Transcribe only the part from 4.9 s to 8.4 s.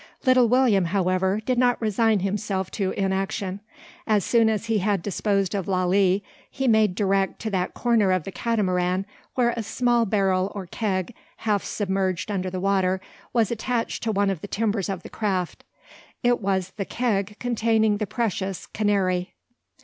disposed of Lalee, he made direct to that corner of the